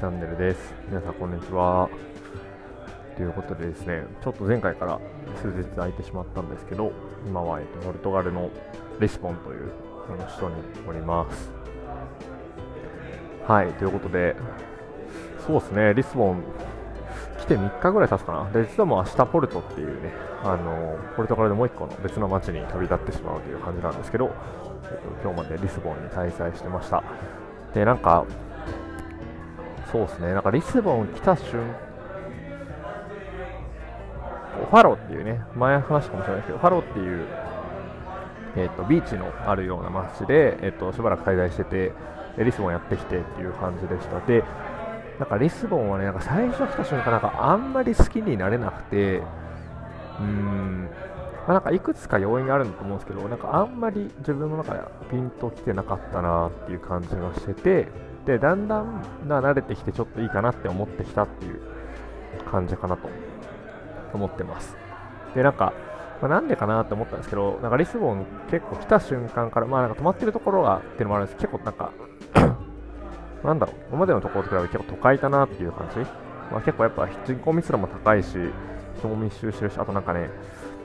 [0.00, 0.72] チャンネルです。
[0.88, 1.86] 皆さんこんにちは。
[3.16, 4.98] ということでですね、ちょっと前回から
[5.42, 6.90] 数日空いてしまったんですけど、
[7.26, 8.48] 今は、えっと、ポルトガルの
[8.98, 9.70] リスボンという
[10.08, 10.54] あの首都に
[10.88, 11.50] おります。
[13.46, 14.36] はい、ということで、
[15.46, 16.44] そうですね、リスボン
[17.38, 18.50] 来て3日ぐらい経つかな。
[18.52, 24.30] で、実はもう明日ポルトっていうね、あのポルトガルでもう1個の別の街に旅立ってしまうという感じなんですけど、
[24.84, 27.04] えっと、今日までリスボンに滞在してました。
[27.74, 28.24] で、なんか、
[29.90, 31.90] そうですね、なんかリスボン来た瞬間
[34.70, 37.26] ファロっていうね、前話したかもしれないですけど、ファロっていう、
[38.56, 41.92] えーと、ビーチのあるような街で、えーと、しばらく滞在してて、
[42.38, 44.20] リスボンやってきてっていう感じでした。
[44.20, 44.44] で、
[45.18, 50.88] なんかリスボンはね、なんか最初来た瞬間、なんかあんまり好きになれなくて、うーん、
[51.46, 57.88] まあ、なんかいくつか要因があるんだと思うんですけど、なんかあんまり自分の中でピンときてなかったなっていう感じがしてて、
[58.26, 61.60] で、だんだん慣れてきてちょっといいかなって思ってきたっていう
[62.50, 63.08] 感じかなと
[64.12, 64.76] 思ってます。
[65.34, 65.72] で、なんか、
[66.20, 71.92] まあ、なんでかなって思ったんですけど、なんかリスボン結構来た瞬間から、まあなんか止まってるところがっていうのもあるんですけど結構なんか
[73.44, 75.98] なんだろう、今までのところと比べて結構都会だなっていう感じ。
[76.50, 78.36] まあ、結構やっぱ人口密度も高いし、
[78.98, 80.28] 人も密集してるし、あとなんかね、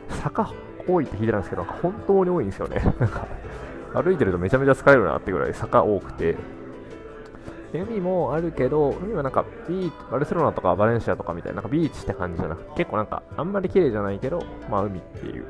[0.09, 0.52] 坂
[0.88, 2.80] 多いって聞いてたんですけど、本当に多いんですよね。
[3.00, 3.28] なんか、
[3.94, 6.38] 歩いてるとめちゃめちゃ疲れるなってぐらい坂多くて、
[7.81, 15.45] 海もあるけど、海はなんかビーチ、バルセロナとかバレンシアとかみたいな、なんかビーチって感じじゃなくて、結構なんかあんまり綺麗じゃないけど、まあ海っていう、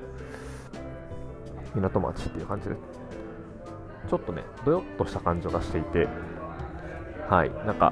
[1.76, 2.76] 港町っていう感じで、
[4.10, 6.08] ちょっとね、どよっとした感じがしていて、
[7.30, 7.92] はい、なんか、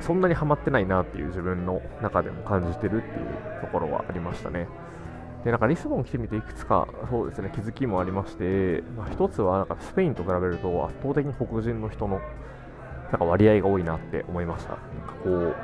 [0.00, 4.66] そんなにハマってないなっていう自分の中でも感じてるっていうところはありましたね。
[5.44, 12.20] で、なんかリスボン来てみていくつか、そうですね、気づきもありまして、まあ、一つはなんかスペインと比べると圧倒的に黒人の人の
[13.12, 14.70] なんか割合が多いなって思いました。
[14.70, 15.54] なんかこう、やっ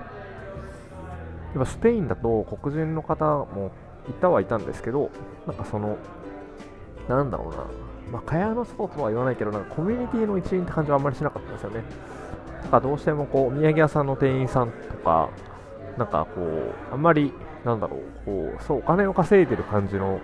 [1.59, 3.73] ぱスペインだと黒人の方も
[4.09, 5.11] いたはいたんですけど、
[5.47, 5.97] なんかその、
[7.09, 7.57] なんだろうな、
[8.13, 11.83] まあ、蚊帳の外とは言わないけど、なんかコミュニティの一員って感じはあんまりしなかったんですよね。
[12.63, 15.31] なんかどうしてもこう、お土産屋さんの店員さんとか、
[15.97, 17.33] なんかこう、あんまり、
[17.65, 20.21] なんだろう、こう、そう、お金を稼いでる感じの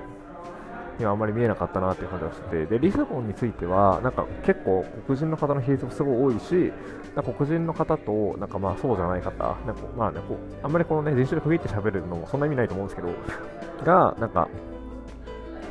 [0.99, 6.73] にはあんまり見えなかったなっていう感じがしてて、で、リスボンについては、なんか結構黒人の方の比率もすごい多いし、
[7.15, 9.31] 黒人の方と、なんかまあそうじゃない方、
[9.67, 13.09] なんかまあね、こうあんまりこのね、人種で区切って喋るのもそんな意味ないと思うんですけど、
[13.85, 14.49] が、なんか、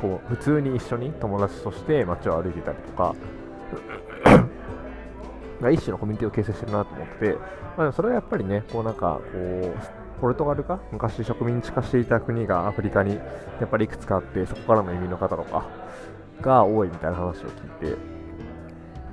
[0.00, 3.14] こう、普通に一緒に友達として街を歩いてたりとか、
[5.70, 7.38] 一種のコミュニティを形成してるなと思ってて、
[7.76, 15.66] まあ、それはやっぱりね、こうなんか、こう、ポルトガルが昔植民地化していた国がアフリカにやっぱりいくつかあってそこからの移民の方とか
[16.40, 17.96] が多いみたいな話を聞いて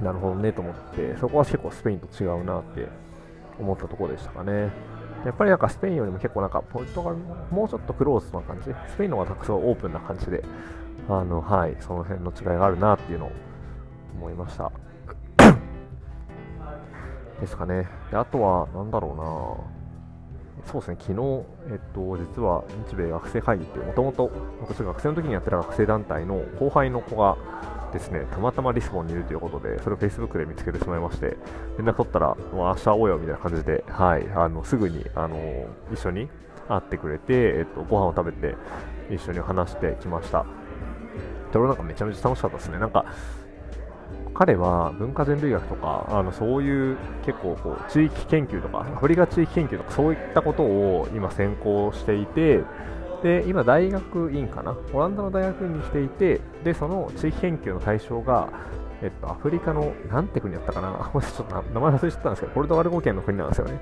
[0.01, 2.87] なるほどねと思ってそこは結構スペインと違うなって
[3.59, 4.71] 思ったところでしたかね。
[5.25, 7.17] やっぱりなんかスペインよりも結構なんかポルトガル
[7.51, 8.73] もうちょっとクローズな感じ？
[8.91, 10.43] スペインの方がたくさんオープンな感じで
[11.07, 13.31] あのはいその辺の違いがあるなっていうのを
[14.15, 14.71] 思いました。
[17.39, 17.87] ですかね。
[18.09, 19.80] であとはなんだろうな。
[20.65, 27.37] そうですね、昨日、えっと、実は日米学生会議って、もともと私が学生の時にやってた学生団体の後輩の子が
[27.91, 31.37] ですね、たまたまリスボンにいるということで、それを Facebook で見つけてしまいまして、
[31.77, 35.37] 連絡取ったら、もう明日会おうよみたいな感じで、はい、あのすぐにあの
[35.91, 36.29] 一緒に
[36.69, 38.55] 会ってくれて、えっと、ご飯を食べて
[39.09, 40.45] 一緒に話してきました。
[41.51, 42.79] それなんかめちゃめちゃ楽しかったですね。
[42.79, 43.05] なんか
[44.33, 52.63] 彼は文化人類学とかあのそういう結構こう地域研究とかアフリカ地域研究とかそういったことを今専攻していて
[53.23, 58.49] で今大学院かなオランダの大学院にしていてでその地域研究の対象が
[59.03, 63.81] えっと、アフリカの、なんて国だったかな、ちょっと名前忘れちゃったんですけど、ポルトガル語圏の国なんですよね。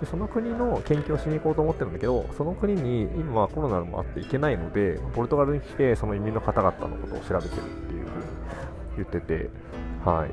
[0.00, 8.24] でその国の研究をしに行こうと思ってるんだけど、その国に今はコロナもあって行けないので、ポルトガルに来て、その移民の方々のことを調べてるっていうふうに
[8.96, 9.50] 言ってて、
[10.04, 10.30] はい。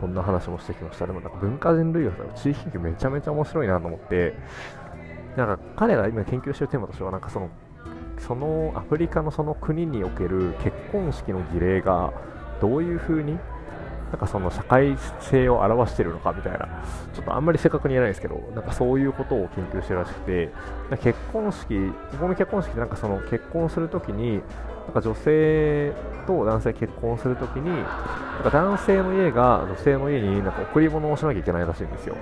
[0.00, 1.06] そんな話もしてきました。
[1.06, 4.34] でもなんか文化人類学地域研究めちゃめちゃ面白いなと思って、
[5.36, 7.50] なんか彼が今研究してるテーマとしては、なんかその、
[8.18, 12.12] そのアフリカのその国における結婚式の儀礼が
[12.60, 13.38] どういう風に
[14.10, 16.68] なんかその社会性を表してるのかみたいな、
[17.12, 20.50] ちょっとあんまり正確に言えないですけど、なんかそういうことを研究してるらしくて、
[21.02, 24.40] 結婚式、ここの結婚式ってなんかその結婚するときに、
[24.84, 25.92] なんか女性
[26.26, 27.82] と男性結婚するときに、な
[28.40, 32.14] んか男性の家が女性の家になんか贈り物をしなきゃいけないらしいんですよ。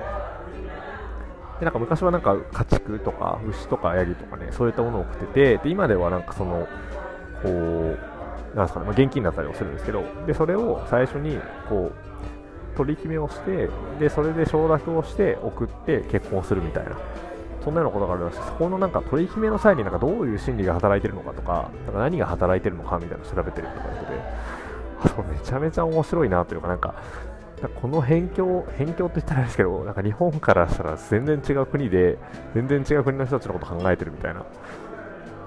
[1.61, 6.67] でなんか昔はなんか家畜とか牛とかヤギとかね、そういったものを送ってて、で今ではなんかその、
[7.43, 7.99] こう、
[8.55, 13.69] なんですかね、ま、現金だったりもするんですけど、でそれを最初にこう取り決めをして
[13.99, 16.97] でそれで承諾をして送って結婚するみたいな。
[17.65, 18.37] そんなようなことがあるらしい。
[18.37, 24.13] そこのなんか取り決めの際になんかどういう心理が働いてるのかとかなんか何が働いてるのかみたいなのを調べてるとか言ってて
[25.05, 26.95] あそうめちゃめちゃ面白いなというかなんか
[27.81, 32.19] この辺境、辺境って言ったらあれですけど、なんか日本からしたら全然違う国で、
[32.55, 34.45] 全然違う国の人たちのこと考えてるみたいな、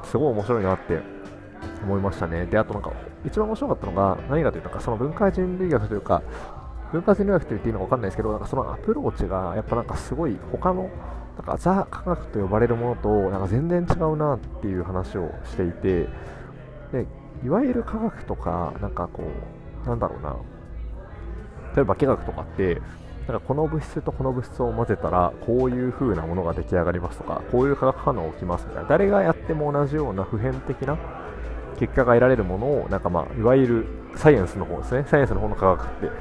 [0.06, 1.00] すごい面白いなって
[1.84, 2.46] 思いましたね。
[2.46, 2.92] で、あとなんか、
[3.26, 6.22] 一番面白かったのが、何かというと、その文化人類学というか、
[6.92, 10.90] 文化人類学と言っていいのか分かんないですけど、なんかそのアプローチが、やっぱなんかすごい、他の、
[11.38, 16.08] なんかザ科学と呼ばれるものと、なんか全然違うなっていう話をしていて、
[16.92, 17.06] で、
[17.44, 19.24] いわゆる科学とか、なんかこ
[19.86, 20.36] う、なんだろうな、
[21.76, 22.82] 例えば化学とかって、
[23.28, 30.98] なんかこの物質とこの物質を混ぜたらこういう風なものが出来上がりますとかこういう化学反応が起きますみたいな誰がやっても同じような普遍的な
[31.78, 33.86] 結果が得られるものをなんかまあいわゆる
[34.16, 35.06] サイエンスの方ですね。
[35.08, 36.14] サイエンスの方の科学ってなん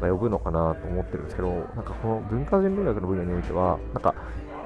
[0.00, 4.14] か呼ぶのかなと思ってるんですけどなんかこの文化人類学の分野においてはなんか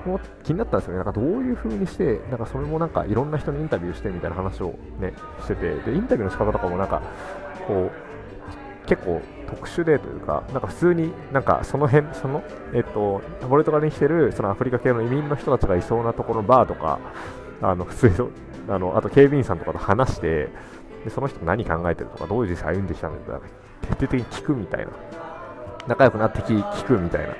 [0.07, 7.03] も気になったんですよね、なんかどういう風にして、なんかそれもなんかいろんな人にインタビューしてみたいな話をね、してて、で、インタビューの仕方とかもなんか、
[7.67, 7.91] こ
[8.85, 12.43] う、結構特殊でというか、なんか普通になんかその辺、その、
[12.75, 16.99] えっと、ポルトガルに来てるそのアフリカ系の移民の人たちがいそうなところのバーとか、
[17.61, 18.15] あの普通に
[18.69, 20.49] あのあと警備員さんとかと話して、
[21.05, 23.41] でその人何考えてるとか、どういう人生歩んできたのか、
[23.83, 24.93] 徹底的に聞くみたいな、
[25.89, 27.35] 仲良くなって聞くみたいな。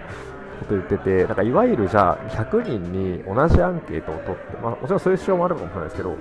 [0.63, 6.17] こと言ってて、なんかいわゆるじゃあ100人に同じアンケートを取って、まあ、もちろんそういう仕様もあるかもしれないですけど、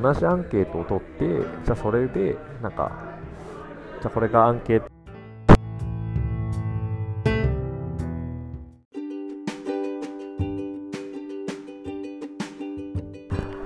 [0.00, 1.24] 同じアンケートを取って、
[1.64, 2.92] じゃあそれで、なんか、
[4.00, 4.87] じゃあこれがアンケート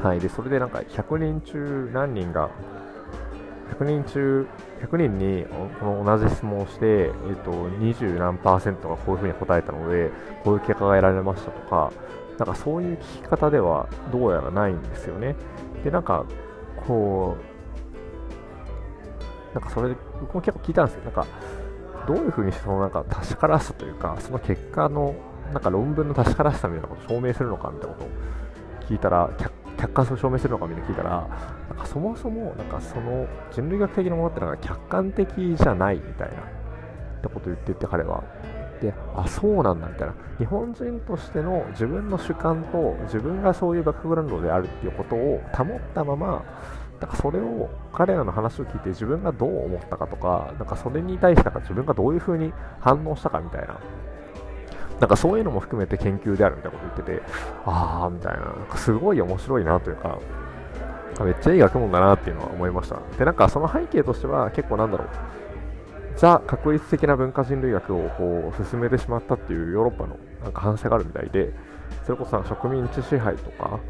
[0.02, 2.50] はい、でそれでなんか100人中何人が
[3.78, 4.48] 100人中
[4.80, 5.46] 100人に
[5.78, 7.10] この同じ質問をして、えっ
[7.44, 10.10] と、20何パーセントがこういうふうに答えたので
[10.42, 11.92] こういう結果が得られましたとか
[12.38, 15.36] なんかそういう聞き方ではどうやらないんですよね。
[15.84, 16.26] でなんか
[16.86, 17.36] こ
[19.52, 21.32] うなんかそれで僕も結構聞いたんですけどなんか
[22.08, 25.14] どういうふうにしてそのなんか確からしさというかその結果の
[25.52, 31.28] なんか論文の確からしさみたいなことを証明するのかみたいなことを聞いたら客客観性を証明するのかみたいな聞いたら
[31.68, 36.38] なんかそもそもなんかその人類学的なものってのが客観的じゃないみたいなっ
[37.20, 38.22] てことを言ってて彼は。
[38.80, 40.14] であそうなんだみたいな。
[40.38, 46.44] 日本人としての自分の主観と自分がそういうバックグラウンドであるっていうことを保ったまま
[47.00, 53.78] なんかそれを彼らの話を聞いて自分がどう思ったかとかなんかそれに対してなんか自分がどういうふうに反応したかみたいな。
[55.02, 57.32] なんかそういうのも含めて研究であるみたいなこと言ってて、
[57.66, 60.20] ああ、みたいな、なんかすごい面白いなというか、
[61.24, 63.00] めっちゃいい学問だなっていうのは思いました。
[63.18, 65.08] で、なんかその背景としては結構なんだろう、
[66.14, 71.52] ザ・確率的な文化人類学をこう進めてしまったっていうヨーロッパのなんか反省があるみたいで、
[72.04, 73.80] それこそ植民地支配とか、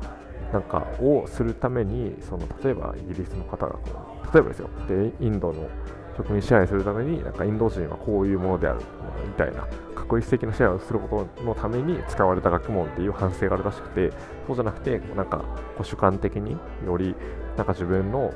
[0.51, 3.81] なんかをするために、その例えばイギリスの方がこ
[4.23, 5.69] う、例えばですよ、でインドの
[6.17, 8.81] 植民支配するために、なんかインド人はこういうものである
[9.27, 14.11] みたいな確一的なシェアをすることのために使われた学問っていう反省があるらしくて、
[14.47, 15.45] そうじゃなくて、なんか
[15.83, 17.15] 主観的により
[17.57, 18.33] なんか自分の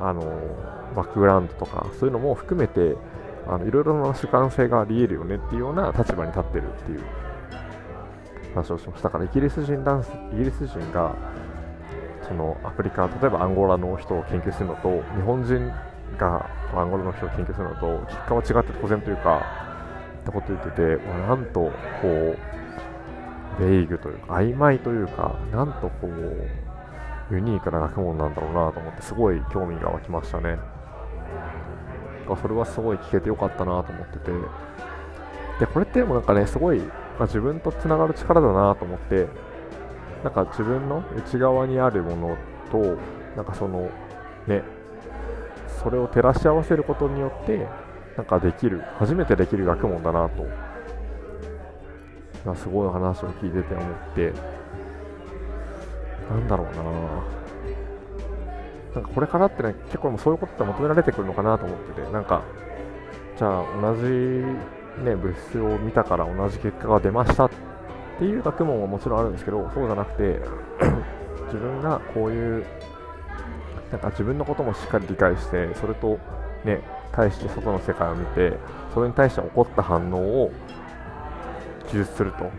[0.00, 0.22] あの
[0.94, 2.94] バックグラウンドとかそういうのも含めて
[3.48, 7.02] あのいろいろな主観性があり得るよねっていうような立場に立ってるっていう
[8.54, 9.10] 話をしました。
[9.10, 10.02] からイギリス人男
[10.32, 11.16] イギリス人が
[12.28, 15.72] そのアフリカ例えばアンゴラの人を研究するのと日本人
[16.16, 19.68] がアンゴラの人を研究するのと結果は違って当然というか
[20.22, 21.70] ったこと言ってて、まあ、なんと
[22.02, 22.36] こ
[23.58, 30.58] うベイグというか曖昧というかなんとこうユニークな学問なんだろうなと思ってすごい興味が湧きましたね。
[32.42, 34.32] それはすごい聞けてよかったなと思ってて。
[35.60, 36.84] でこれってでもなんかねすごい、ま
[37.20, 39.26] あ、自分とつながる力だなと思って
[40.22, 42.36] なんか自分の内側にあるもの
[42.70, 42.96] と
[43.34, 43.90] なんかその
[44.46, 44.62] ね
[45.82, 47.66] それを照らし合わせることによって
[48.16, 50.44] なんかできる、初めてできる学問だなと、
[52.56, 54.32] すごい話を聞いてて思って、
[56.28, 56.82] なんだろうな。
[58.94, 62.42] なんかこれからってね、結構そういうことって求められてくるのかなと思ってて、なんか、
[63.36, 67.50] じゃあ同じ、ね、物質を見たから同じ結果が出ましたっ
[68.18, 70.40] ていう学問はもちろんあるんですけど、そうじゃなくて、
[71.46, 72.64] 自分がこういう、
[73.92, 76.18] なんか自分のこともしっかり理解して、それと
[76.64, 76.80] ね、
[77.12, 78.52] 対して外の世界を見て
[78.94, 80.52] それに対して起こった反応を
[81.88, 82.50] 記述すると。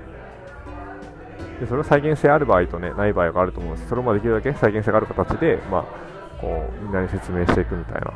[1.60, 3.90] でそれは再現性ある場合と、ね、ない場合があると思うんです。
[3.90, 5.84] それもできるだけ再現性がある形で、まあ、
[6.40, 8.14] こうみんなに説明していくみたいな。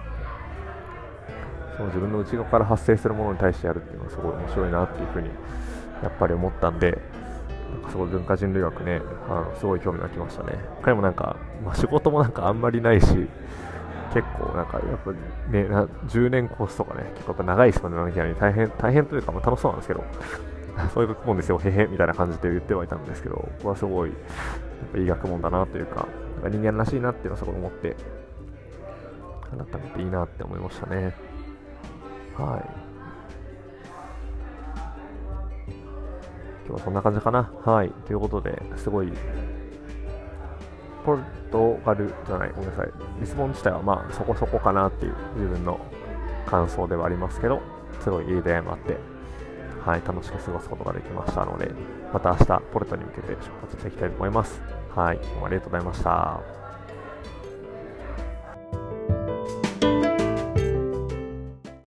[1.75, 5.29] その自分の内側から発生するものに対してやるっていうのはすごい面白いなっていうふうに
[6.03, 6.98] やっぱり思ったんで、
[7.89, 10.58] すごい文化人類学ね、あのすごい興味がきましたね。
[10.82, 13.08] 他にもなんか、まあ、仕事もなんかあんまりないし、
[14.13, 15.12] 結構なんかやっぱ
[15.51, 20.03] ね、な10年コースとかね、結構やっぱ長いスパンでなきゃに大変、大変というかまあ楽しそうなんですけど、
[20.94, 24.20] そういう学問ですよ、へへみたいな感じで言ってはいたんですけど、僕はすごいやっ
[24.92, 27.96] ぱいい学問だなというか、なんか人間らしいなっていうのをすごい思って、
[29.51, 31.15] 改めていいなって思いましたね。
[32.36, 32.83] はい。
[36.65, 37.51] 今日はそんな感じかな。
[37.65, 37.89] はい。
[38.05, 39.12] ということで、すごい、
[41.05, 42.91] ポルトガルじゃない、ごめんなさい。
[43.20, 45.79] リスボン自体はまあそこそこかなっていう自分の
[46.46, 47.62] 感想ではありますけど、
[48.00, 48.98] すごいいい出会いもあって、
[49.86, 51.72] はい、楽しく過ごすことができましたので、
[52.13, 54.62] また明日、ポルトに向けて出発していきたいと思います。
[54.96, 56.62] はい、どうもありがとうございました。